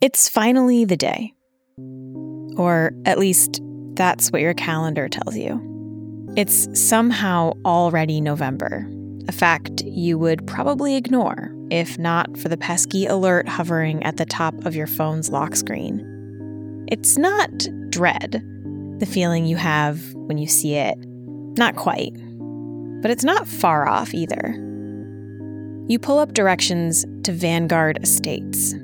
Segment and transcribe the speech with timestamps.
[0.00, 1.34] It's finally the day.
[2.56, 3.60] Or at least
[3.94, 5.60] that's what your calendar tells you.
[6.36, 8.88] It's somehow already November,
[9.26, 14.24] a fact you would probably ignore if not for the pesky alert hovering at the
[14.24, 16.86] top of your phone's lock screen.
[16.88, 17.50] It's not
[17.90, 18.40] dread,
[19.00, 20.96] the feeling you have when you see it.
[21.58, 22.14] Not quite.
[23.02, 24.54] But it's not far off either.
[25.88, 28.74] You pull up directions to Vanguard Estates.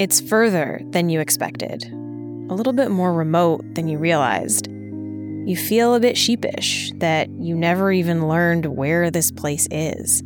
[0.00, 4.66] It's further than you expected, a little bit more remote than you realized.
[4.66, 10.22] You feel a bit sheepish that you never even learned where this place is.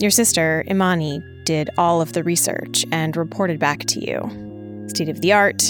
[0.00, 4.88] Your sister, Imani, did all of the research and reported back to you.
[4.88, 5.62] State of the art,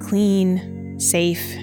[0.00, 1.56] clean, safe,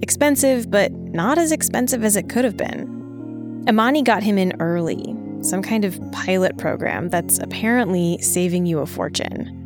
[0.00, 3.62] expensive, but not as expensive as it could have been.
[3.68, 8.86] Imani got him in early, some kind of pilot program that's apparently saving you a
[8.86, 9.57] fortune.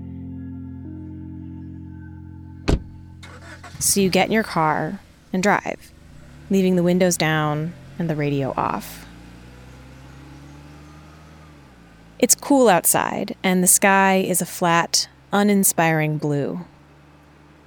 [3.82, 5.00] So you get in your car
[5.32, 5.92] and drive,
[6.50, 9.06] leaving the windows down and the radio off.
[12.20, 16.60] It's cool outside, and the sky is a flat, uninspiring blue.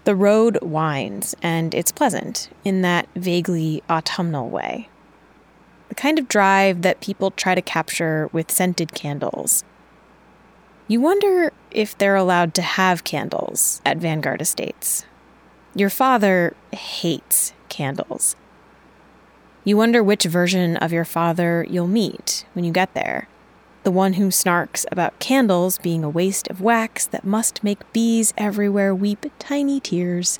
[0.05, 4.87] The road winds, and it's pleasant in that vaguely autumnal way.
[5.89, 9.65] The kind of drive that people try to capture with scented candles.
[10.87, 15.05] You wonder if they're allowed to have candles at Vanguard Estates.
[15.75, 18.35] Your father hates candles.
[19.63, 23.27] You wonder which version of your father you'll meet when you get there
[23.85, 28.33] the one who snarks about candles being a waste of wax that must make bees
[28.35, 30.39] everywhere weep tiny tears,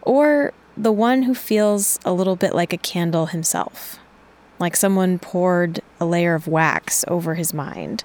[0.00, 3.98] or the one who feels a little bit like a candle himself,
[4.58, 8.02] like someone poured a layer of wax over his mind,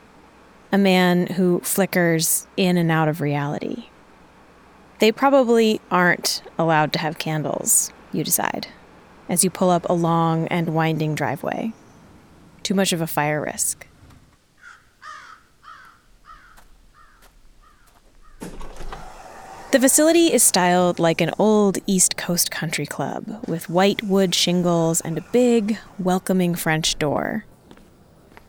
[0.74, 3.86] a man who flickers in and out of reality.
[5.00, 8.68] They probably aren't allowed to have candles, you decide,
[9.30, 11.72] as you pull up a long and winding driveway.
[12.64, 13.88] Too much of a fire risk.
[19.72, 25.00] The facility is styled like an old East Coast country club with white wood shingles
[25.00, 27.46] and a big, welcoming French door.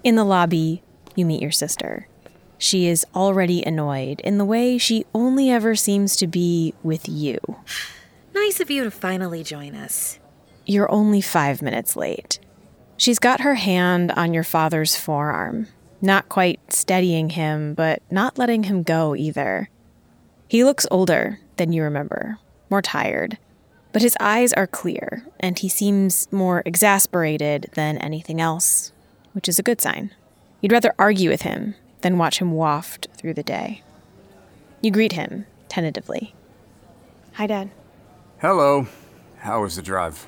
[0.02, 0.82] In the lobby,
[1.14, 2.08] you meet your sister.
[2.62, 7.38] She is already annoyed in the way she only ever seems to be with you.
[8.34, 10.18] Nice of you to finally join us.
[10.66, 12.38] You're only five minutes late.
[12.98, 15.68] She's got her hand on your father's forearm,
[16.02, 19.70] not quite steadying him, but not letting him go either.
[20.46, 22.36] He looks older than you remember,
[22.68, 23.38] more tired,
[23.90, 28.92] but his eyes are clear, and he seems more exasperated than anything else,
[29.32, 30.10] which is a good sign.
[30.60, 33.82] You'd rather argue with him than watch him waft through the day.
[34.80, 36.34] You greet him tentatively.
[37.34, 37.70] Hi, Dad.
[38.38, 38.86] Hello.
[39.38, 40.26] How was the drive?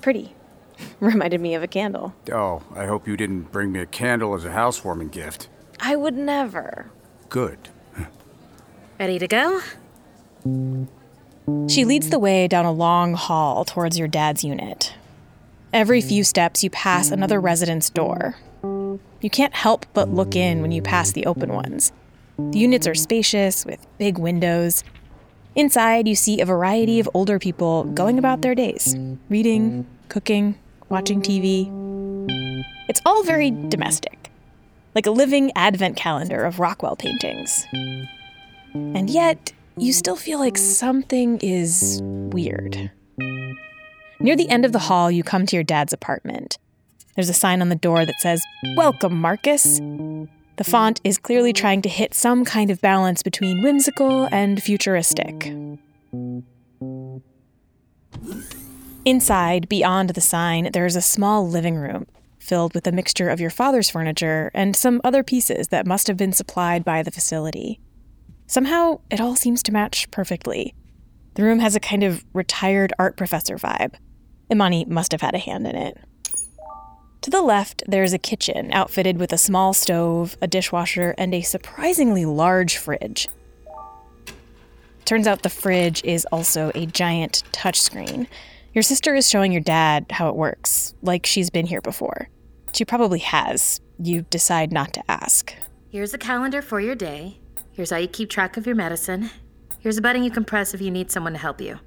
[0.00, 0.34] Pretty.
[1.00, 2.14] Reminded me of a candle.
[2.32, 5.48] Oh, I hope you didn't bring me a candle as a housewarming gift.
[5.80, 6.90] I would never.
[7.28, 7.58] Good.
[8.98, 9.60] Ready to go?
[11.68, 14.94] She leads the way down a long hall towards your dad's unit.
[15.72, 18.36] Every few steps, you pass another residence door.
[19.20, 21.92] You can't help but look in when you pass the open ones.
[22.38, 24.84] The units are spacious with big windows.
[25.56, 28.96] Inside, you see a variety of older people going about their days
[29.28, 30.56] reading, cooking,
[30.88, 31.66] watching TV.
[32.88, 34.30] It's all very domestic,
[34.94, 37.66] like a living advent calendar of Rockwell paintings.
[38.72, 42.92] And yet, you still feel like something is weird.
[44.20, 46.58] Near the end of the hall, you come to your dad's apartment.
[47.18, 48.40] There's a sign on the door that says,
[48.76, 49.80] Welcome, Marcus.
[49.80, 55.52] The font is clearly trying to hit some kind of balance between whimsical and futuristic.
[59.04, 62.06] Inside, beyond the sign, there is a small living room
[62.38, 66.16] filled with a mixture of your father's furniture and some other pieces that must have
[66.16, 67.80] been supplied by the facility.
[68.46, 70.72] Somehow, it all seems to match perfectly.
[71.34, 73.96] The room has a kind of retired art professor vibe.
[74.52, 75.98] Imani must have had a hand in it.
[77.22, 81.42] To the left, there's a kitchen outfitted with a small stove, a dishwasher, and a
[81.42, 83.28] surprisingly large fridge.
[85.04, 88.26] Turns out the fridge is also a giant touchscreen.
[88.72, 92.28] Your sister is showing your dad how it works, like she's been here before.
[92.72, 93.80] She probably has.
[93.98, 95.54] You decide not to ask.
[95.90, 97.40] Here's a calendar for your day.
[97.72, 99.30] Here's how you keep track of your medicine.
[99.80, 101.78] Here's a button you can press if you need someone to help you.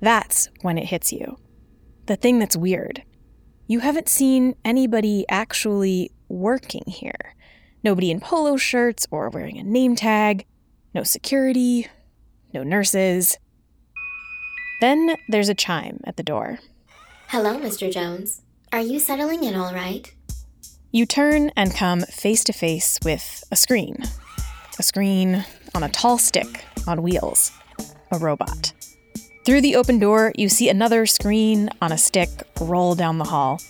[0.00, 1.38] That's when it hits you.
[2.06, 3.02] The thing that's weird.
[3.70, 7.34] You haven't seen anybody actually working here.
[7.84, 10.46] Nobody in polo shirts or wearing a name tag.
[10.94, 11.86] No security.
[12.54, 13.36] no nurses.
[14.80, 16.60] Then there's a chime at the door.
[17.26, 17.92] Hello, Mr.
[17.92, 18.40] Jones.
[18.72, 20.14] Are you settling in all right?
[20.90, 23.98] You turn and come face to face with a screen.
[24.78, 25.44] A screen
[25.74, 27.52] on a tall stick on wheels.
[28.12, 28.72] A robot.
[29.44, 32.28] Through the open door, you see another screen on a stick
[32.60, 33.60] roll down the hall.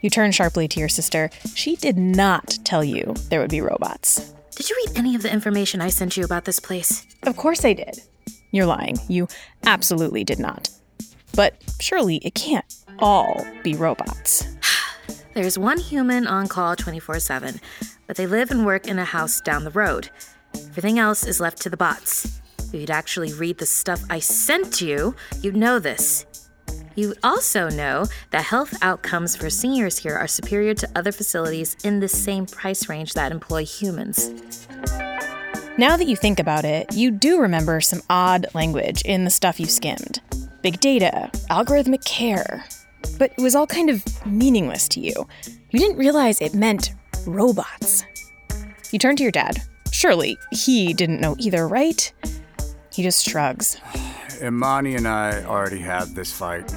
[0.00, 1.30] You turn sharply to your sister.
[1.54, 4.32] She did not tell you there would be robots.
[4.54, 7.06] Did you read any of the information I sent you about this place?
[7.24, 8.00] Of course I did.
[8.52, 8.96] You're lying.
[9.08, 9.28] You
[9.66, 10.70] absolutely did not.
[11.34, 12.64] But surely it can't
[12.98, 14.46] all be robots.
[15.34, 17.60] There's one human on call 24 7,
[18.06, 20.08] but they live and work in a house down the road.
[20.54, 22.35] Everything else is left to the bots.
[22.76, 26.26] You'd actually read the stuff I sent you, you'd know this.
[26.94, 32.00] You also know that health outcomes for seniors here are superior to other facilities in
[32.00, 34.30] the same price range that employ humans.
[35.78, 39.60] Now that you think about it, you do remember some odd language in the stuff
[39.60, 40.20] you skimmed
[40.62, 42.64] big data, algorithmic care.
[43.18, 45.12] But it was all kind of meaningless to you.
[45.70, 46.92] You didn't realize it meant
[47.24, 48.04] robots.
[48.90, 49.62] You turned to your dad.
[49.92, 52.12] Surely he didn't know either, right?
[52.96, 53.78] He just shrugs.
[54.42, 56.74] Imani and I already had this fight.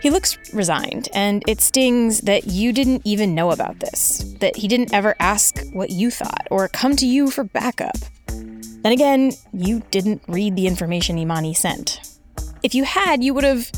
[0.00, 4.68] He looks resigned, and it stings that you didn't even know about this, that he
[4.68, 7.96] didn't ever ask what you thought or come to you for backup.
[8.28, 12.16] Then again, you didn't read the information Imani sent.
[12.62, 13.72] If you had, you would have.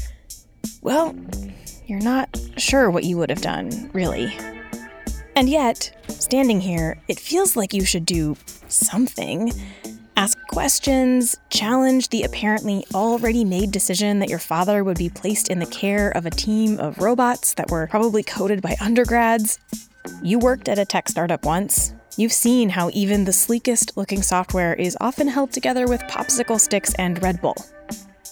[0.82, 1.16] Well,
[1.86, 4.36] you're not sure what you would have done, really.
[5.36, 8.36] And yet, standing here, it feels like you should do
[8.68, 9.52] something
[10.24, 15.58] ask questions, challenge the apparently already made decision that your father would be placed in
[15.58, 19.58] the care of a team of robots that were probably coded by undergrads.
[20.22, 21.92] You worked at a tech startup once.
[22.16, 26.94] You've seen how even the sleekest looking software is often held together with popsicle sticks
[26.94, 27.56] and Red Bull.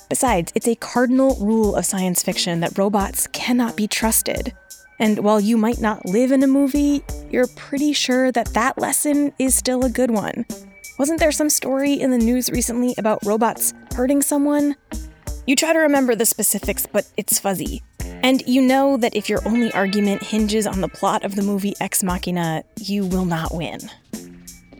[0.09, 4.55] Besides, it's a cardinal rule of science fiction that robots cannot be trusted.
[4.99, 9.35] And while you might not live in a movie, you're pretty sure that that lesson
[9.39, 10.47] is still a good one.
[10.99, 14.77] Wasn't there some story in the news recently about robots hurting someone?
[15.47, 17.83] You try to remember the specifics, but it's fuzzy.
[18.23, 21.75] And you know that if your only argument hinges on the plot of the movie
[21.81, 23.81] Ex Machina, you will not win.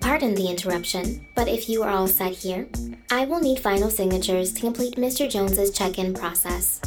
[0.01, 2.69] Pardon the interruption, but if you are all set here,
[3.11, 5.29] I will need final signatures to complete Mr.
[5.29, 6.81] Jones's check-in process.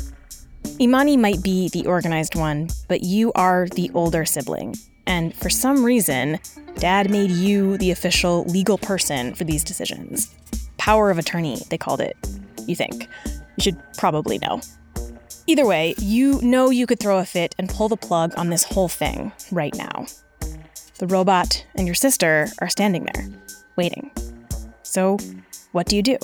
[0.79, 4.75] Imani might be the organized one, but you are the older sibling.
[5.07, 6.39] And for some reason,
[6.77, 10.33] Dad made you the official legal person for these decisions.
[10.77, 12.17] Power of attorney, they called it.
[12.67, 13.07] You think.
[13.25, 14.61] You should probably know.
[15.47, 18.63] Either way, you know you could throw a fit and pull the plug on this
[18.63, 20.07] whole thing right now.
[20.97, 23.27] The robot and your sister are standing there,
[23.75, 24.11] waiting.
[24.83, 25.17] So,
[25.71, 26.17] what do you do?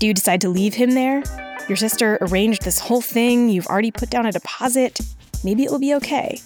[0.00, 1.22] Do you decide to leave him there?
[1.68, 4.98] Your sister arranged this whole thing, you've already put down a deposit.
[5.44, 6.40] Maybe it will be okay.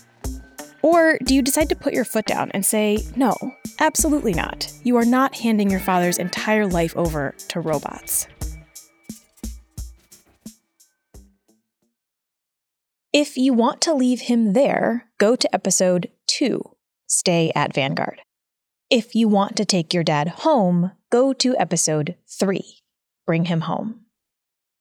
[0.85, 3.35] Or do you decide to put your foot down and say, no,
[3.81, 4.71] absolutely not.
[4.83, 8.29] You are not handing your father's entire life over to robots.
[13.15, 16.61] If you want to leave him there, go to episode 2
[17.07, 18.21] Stay at Vanguard.
[18.91, 22.61] If you want to take your dad home, go to episode 3
[23.25, 24.04] Bring him home.